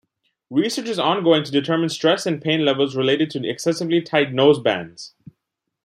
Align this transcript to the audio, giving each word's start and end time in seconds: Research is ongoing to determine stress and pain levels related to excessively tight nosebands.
Research 0.49 0.87
is 0.87 0.97
ongoing 0.97 1.43
to 1.43 1.51
determine 1.51 1.89
stress 1.89 2.25
and 2.25 2.41
pain 2.41 2.65
levels 2.65 2.95
related 2.95 3.29
to 3.29 3.47
excessively 3.47 4.01
tight 4.01 4.31
nosebands. 4.33 5.13